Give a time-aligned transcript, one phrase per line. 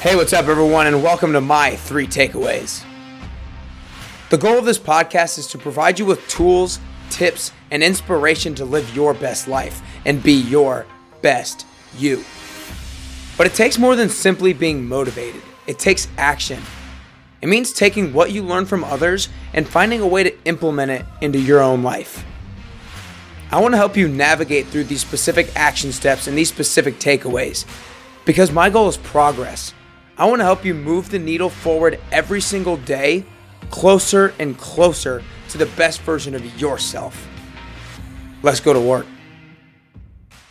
[0.00, 2.82] Hey, what's up, everyone, and welcome to my three takeaways.
[4.30, 6.78] The goal of this podcast is to provide you with tools,
[7.10, 10.86] tips, and inspiration to live your best life and be your
[11.20, 11.66] best
[11.98, 12.24] you.
[13.36, 16.62] But it takes more than simply being motivated, it takes action.
[17.42, 21.04] It means taking what you learn from others and finding a way to implement it
[21.20, 22.24] into your own life.
[23.52, 27.66] I want to help you navigate through these specific action steps and these specific takeaways
[28.24, 29.74] because my goal is progress.
[30.20, 33.24] I want to help you move the needle forward every single day,
[33.70, 37.26] closer and closer to the best version of yourself.
[38.42, 39.06] Let's go to work.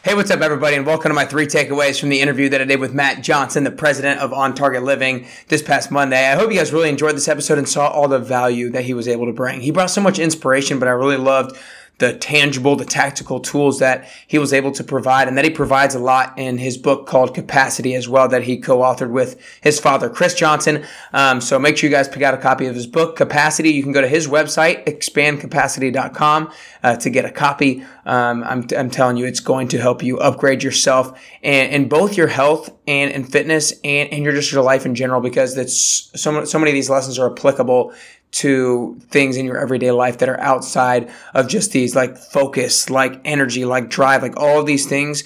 [0.02, 2.66] Hey, what's up, everybody, and welcome to my three takeaways from the interview that I
[2.66, 6.26] did with Matt Johnson, the president of On Target Living, this past Monday.
[6.26, 8.96] I hope you guys really enjoyed this episode and saw all the value that he
[8.96, 9.62] was able to bring.
[9.62, 11.56] He brought so much inspiration, but I really loved
[12.00, 15.96] the tangible, the tactical tools that he was able to provide, and that he provides
[15.96, 20.10] a lot in his book called Capacity as well, that he co-authored with his father,
[20.10, 20.86] Chris Johnson.
[21.14, 23.70] Um, so make sure you guys pick out a copy of his book, Capacity.
[23.70, 26.52] You can go to his website, expandcapacity.com,
[26.84, 27.84] uh, to get a copy.
[28.06, 32.18] Um, I'm, I'm telling you, it's going to help you upgrade yourself and in both
[32.18, 36.10] your health and in fitness and, and your just your life in general, because that's
[36.20, 37.94] so, so many of these lessons are applicable
[38.32, 43.20] to things in your everyday life that are outside of just these like focus, like
[43.26, 45.24] energy, like drive, like all of these things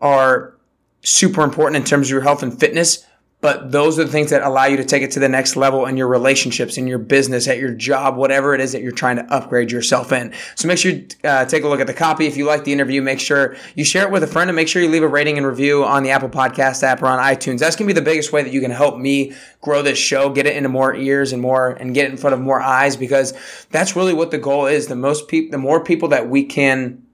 [0.00, 0.54] are
[1.02, 3.06] super important in terms of your health and fitness.
[3.40, 5.86] But those are the things that allow you to take it to the next level
[5.86, 9.16] in your relationships, in your business, at your job, whatever it is that you're trying
[9.16, 10.34] to upgrade yourself in.
[10.56, 12.26] So make sure you uh, take a look at the copy.
[12.26, 14.68] If you like the interview, make sure you share it with a friend and make
[14.68, 17.60] sure you leave a rating and review on the Apple Podcast app or on iTunes.
[17.60, 19.32] That's going to be the biggest way that you can help me
[19.62, 22.34] grow this show, get it into more ears and more, and get it in front
[22.34, 23.32] of more eyes because
[23.70, 24.88] that's really what the goal is.
[24.88, 27.06] The most people, the more people that we can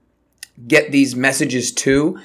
[0.67, 2.19] get these messages to,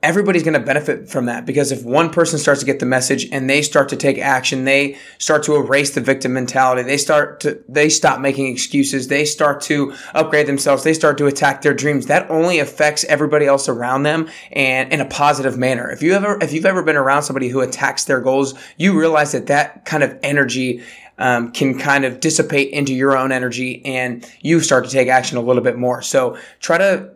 [0.00, 3.28] everybody's going to benefit from that because if one person starts to get the message
[3.32, 7.40] and they start to take action they start to erase the victim mentality they start
[7.40, 11.74] to they stop making excuses they start to upgrade themselves they start to attack their
[11.74, 15.90] dreams that only affects everybody else around them and in a positive manner.
[15.90, 19.32] If you ever if you've ever been around somebody who attacks their goals you realize
[19.32, 20.82] that that kind of energy
[21.18, 25.36] um, can kind of dissipate into your own energy and you start to take action
[25.36, 26.00] a little bit more.
[26.00, 27.10] So try to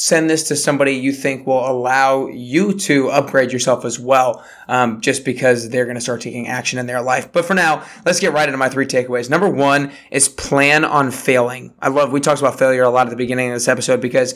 [0.00, 4.98] send this to somebody you think will allow you to upgrade yourself as well, um,
[5.02, 7.30] just because they're going to start taking action in their life.
[7.30, 9.28] But for now, let's get right into my three takeaways.
[9.28, 11.74] Number one is plan on failing.
[11.82, 14.34] I love, we talked about failure a lot at the beginning of this episode because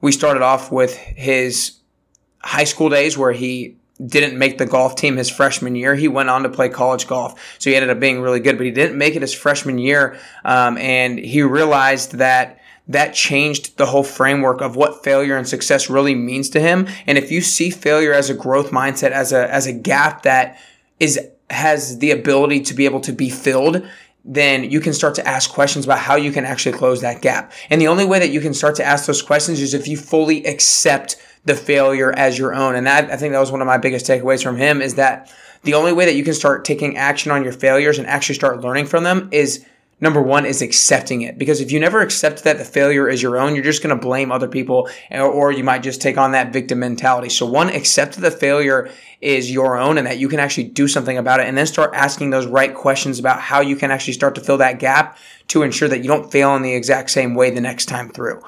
[0.00, 1.80] we started off with his
[2.42, 3.76] high school days where he
[4.06, 5.94] didn't make the golf team his freshman year.
[5.94, 7.58] He went on to play college golf.
[7.58, 10.18] So he ended up being really good, but he didn't make it his freshman year.
[10.46, 15.88] Um, and he realized that that changed the whole framework of what failure and success
[15.88, 16.86] really means to him.
[17.06, 20.58] And if you see failure as a growth mindset, as a, as a gap that
[21.00, 21.18] is,
[21.50, 23.86] has the ability to be able to be filled,
[24.24, 27.52] then you can start to ask questions about how you can actually close that gap.
[27.70, 29.96] And the only way that you can start to ask those questions is if you
[29.96, 32.74] fully accept the failure as your own.
[32.74, 35.32] And that, I think that was one of my biggest takeaways from him is that
[35.62, 38.60] the only way that you can start taking action on your failures and actually start
[38.60, 39.64] learning from them is
[40.00, 43.38] number one is accepting it because if you never accept that the failure is your
[43.38, 46.32] own you're just going to blame other people eh, or you might just take on
[46.32, 47.28] that victim mentality.
[47.28, 48.90] So one accept that the failure
[49.20, 51.90] is your own and that you can actually do something about it and then start
[51.94, 55.16] asking those right questions about how you can actually start to fill that gap
[55.48, 58.40] to ensure that you don't fail in the exact same way the next time through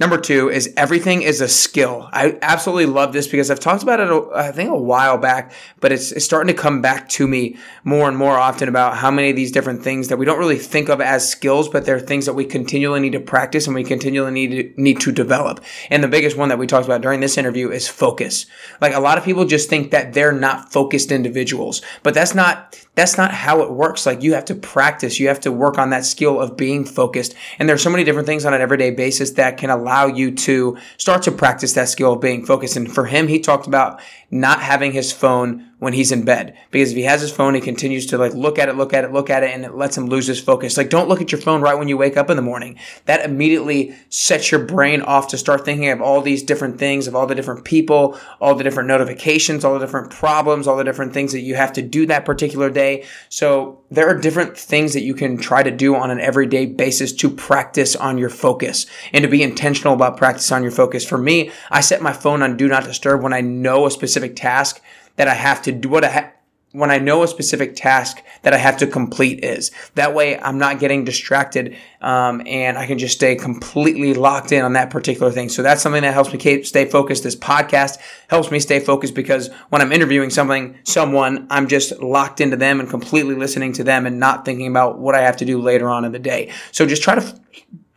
[0.00, 2.08] Number two is everything is a skill.
[2.12, 5.92] I absolutely love this because I've talked about it, I think, a while back, but
[5.92, 9.28] it's, it's, starting to come back to me more and more often about how many
[9.28, 12.24] of these different things that we don't really think of as skills, but they're things
[12.24, 15.60] that we continually need to practice and we continually need to, need to develop.
[15.90, 18.46] And the biggest one that we talked about during this interview is focus.
[18.80, 22.80] Like a lot of people just think that they're not focused individuals, but that's not,
[22.94, 24.06] that's not how it works.
[24.06, 27.34] Like you have to practice, you have to work on that skill of being focused.
[27.58, 30.76] And there's so many different things on an everyday basis that can allow you to
[30.98, 32.76] start to practice that skill of being focused.
[32.76, 34.00] And for him, he talked about
[34.30, 37.60] not having his phone when he's in bed because if he has his phone, he
[37.60, 39.98] continues to like look at it, look at it, look at it, and it lets
[39.98, 40.76] him lose his focus.
[40.76, 42.78] Like, don't look at your phone right when you wake up in the morning.
[43.06, 47.16] That immediately sets your brain off to start thinking of all these different things, of
[47.16, 51.14] all the different people, all the different notifications, all the different problems, all the different
[51.14, 53.04] things that you have to do that particular day.
[53.28, 57.12] So there are different things that you can try to do on an everyday basis
[57.14, 61.04] to practice on your focus and to be intentional about practice on your focus.
[61.04, 64.36] For me, I set my phone on do not disturb when I know a specific
[64.36, 64.80] task
[65.16, 66.32] that I have to do what I ha-
[66.72, 69.70] when I know a specific task that I have to complete is.
[69.94, 74.64] That way, I'm not getting distracted, um, and I can just stay completely locked in
[74.64, 75.48] on that particular thing.
[75.50, 77.22] So that's something that helps me stay focused.
[77.24, 77.98] This podcast
[78.28, 82.80] helps me stay focused because when I'm interviewing something, someone, I'm just locked into them
[82.80, 85.88] and completely listening to them and not thinking about what I have to do later
[85.88, 86.52] on in the day.
[86.72, 87.40] So just try to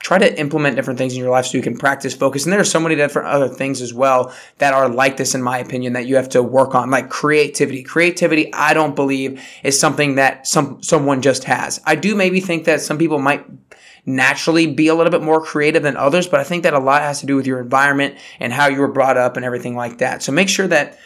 [0.05, 2.43] try to implement different things in your life so you can practice focus.
[2.43, 5.41] And there are so many different other things as well that are like this, in
[5.41, 7.81] my opinion, that you have to work on, like creativity.
[7.81, 11.81] Creativity, I don't believe is something that some, someone just has.
[11.87, 13.47] I do maybe think that some people might
[14.05, 17.01] naturally be a little bit more creative than others, but I think that a lot
[17.01, 19.97] has to do with your environment and how you were brought up and everything like
[19.97, 20.21] that.
[20.21, 20.99] So make sure that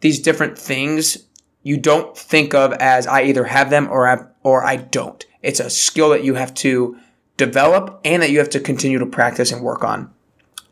[0.00, 1.16] these different things
[1.62, 5.24] you don't think of as I either have them or I, or I don't.
[5.40, 6.98] It's a skill that you have to
[7.36, 10.12] develop and that you have to continue to practice and work on.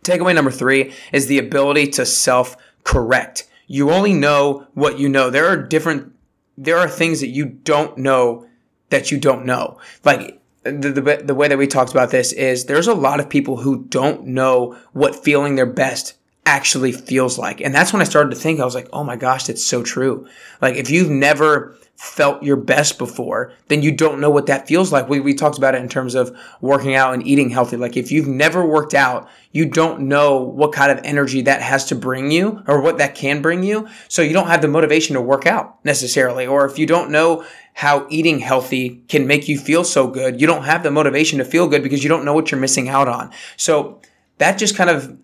[0.03, 3.49] Takeaway number three is the ability to self correct.
[3.67, 5.31] You only know what you know.
[5.31, 6.13] There are different,
[6.57, 8.47] there are things that you don't know
[8.89, 9.79] that you don't know.
[10.05, 13.29] Like the, the, the way that we talked about this is there's a lot of
[13.29, 16.15] people who don't know what feeling their best
[16.47, 17.61] actually feels like.
[17.61, 19.83] And that's when I started to think, I was like, oh my gosh, that's so
[19.83, 20.27] true.
[20.61, 24.91] Like if you've never felt your best before, then you don't know what that feels
[24.91, 25.07] like.
[25.07, 27.77] We, we talked about it in terms of working out and eating healthy.
[27.77, 31.85] Like if you've never worked out, you don't know what kind of energy that has
[31.87, 33.87] to bring you or what that can bring you.
[34.09, 36.47] So you don't have the motivation to work out necessarily.
[36.47, 37.45] Or if you don't know
[37.75, 41.45] how eating healthy can make you feel so good, you don't have the motivation to
[41.45, 43.31] feel good because you don't know what you're missing out on.
[43.59, 44.01] So
[44.39, 45.19] that just kind of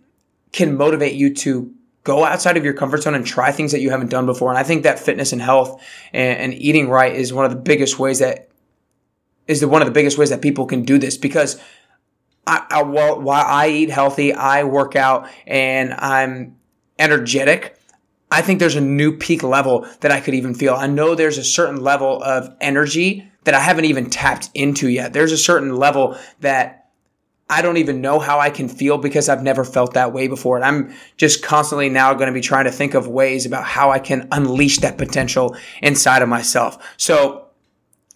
[0.52, 1.72] can motivate you to
[2.06, 4.48] go outside of your comfort zone and try things that you haven't done before.
[4.48, 5.82] And I think that fitness and health
[6.12, 8.48] and, and eating right is one of the biggest ways that
[9.48, 11.60] is the one of the biggest ways that people can do this because
[12.46, 16.56] I, I while, while I eat healthy, I work out and I'm
[16.96, 17.76] energetic.
[18.30, 20.74] I think there's a new peak level that I could even feel.
[20.74, 25.12] I know there's a certain level of energy that I haven't even tapped into yet.
[25.12, 26.85] There's a certain level that
[27.48, 30.56] I don't even know how I can feel because I've never felt that way before.
[30.56, 33.90] And I'm just constantly now going to be trying to think of ways about how
[33.92, 36.94] I can unleash that potential inside of myself.
[36.96, 37.45] So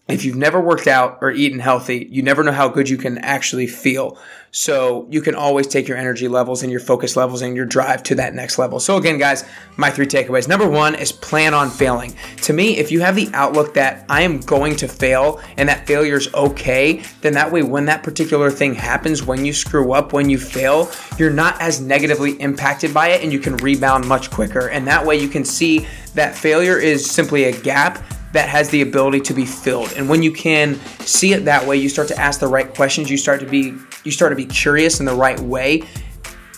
[0.08, 3.18] if you've never worked out or eaten healthy, you never know how good you can
[3.18, 4.18] actually feel.
[4.52, 8.02] So you can always take your energy levels and your focus levels and your drive
[8.04, 8.80] to that next level.
[8.80, 9.44] So again, guys,
[9.76, 10.48] my three takeaways.
[10.48, 12.16] Number one is plan on failing.
[12.42, 15.86] To me, if you have the outlook that I am going to fail and that
[15.86, 20.12] failure is okay, then that way when that particular thing happens, when you screw up,
[20.12, 24.32] when you fail, you're not as negatively impacted by it and you can rebound much
[24.32, 24.68] quicker.
[24.68, 28.82] And that way you can see that failure is simply a gap that has the
[28.82, 29.92] ability to be filled.
[29.94, 33.10] And when you can see it that way, you start to ask the right questions.
[33.10, 33.74] You start to be
[34.04, 35.82] you start to be curious in the right way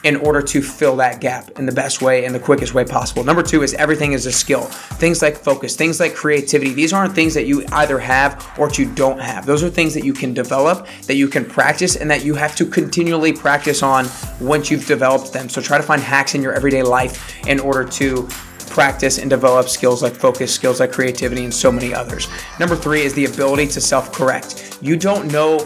[0.04, 3.22] in order to fill that gap in the best way and the quickest way possible.
[3.22, 4.62] Number two is everything is a skill.
[4.62, 8.92] Things like focus, things like creativity, these aren't things that you either have or you
[8.94, 9.46] don't have.
[9.46, 12.56] Those are things that you can develop, that you can practice, and that you have
[12.56, 14.06] to continually practice on
[14.40, 15.48] once you've developed them.
[15.48, 18.28] So try to find hacks in your everyday life in order to
[18.72, 22.26] practice and develop skills like focus, skills like creativity, and so many others.
[22.58, 24.78] Number three is the ability to self correct.
[24.80, 25.64] You don't know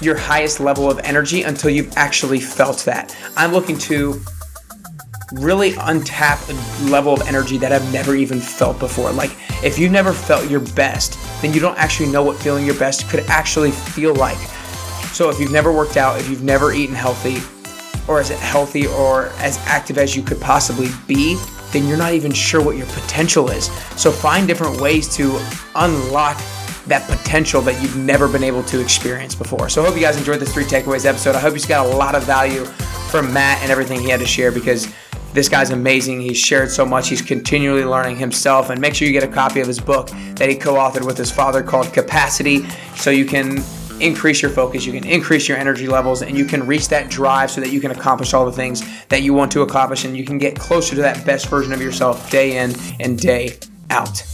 [0.00, 3.16] your highest level of energy until you've actually felt that.
[3.36, 4.20] I'm looking to
[5.32, 9.10] really untap a level of energy that I've never even felt before.
[9.10, 9.32] Like,
[9.64, 13.08] if you've never felt your best, then you don't actually know what feeling your best
[13.08, 14.38] could actually feel like.
[15.12, 17.38] So, if you've never worked out, if you've never eaten healthy,
[18.06, 21.36] or as healthy or as active as you could possibly be,
[21.74, 23.66] then you're not even sure what your potential is.
[24.00, 25.38] So find different ways to
[25.74, 26.38] unlock
[26.86, 29.68] that potential that you've never been able to experience before.
[29.68, 31.34] So I hope you guys enjoyed this three takeaways episode.
[31.34, 32.64] I hope you got a lot of value
[33.10, 34.92] from Matt and everything he had to share because
[35.32, 36.20] this guy's amazing.
[36.20, 37.08] He's shared so much.
[37.08, 38.70] He's continually learning himself.
[38.70, 41.18] And make sure you get a copy of his book that he co authored with
[41.18, 42.66] his father called Capacity
[42.96, 43.62] so you can
[44.04, 47.50] increase your focus, you can increase your energy levels, and you can reach that drive
[47.50, 50.24] so that you can accomplish all the things that you want to accomplish and you
[50.24, 53.58] can get closer to that best version of yourself day in and day
[53.90, 54.33] out.